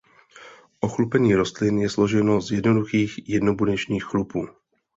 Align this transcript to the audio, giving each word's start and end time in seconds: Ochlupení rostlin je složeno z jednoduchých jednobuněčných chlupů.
Ochlupení 0.79 1.35
rostlin 1.35 1.77
je 1.77 1.89
složeno 1.89 2.41
z 2.41 2.51
jednoduchých 2.51 3.29
jednobuněčných 3.29 4.03
chlupů. 4.03 4.47